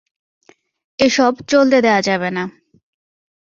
এসব 0.99 1.33
চলতে 1.51 1.77
দেয়া 1.81 2.01
যাবে 2.01 2.29
না। 2.31 2.43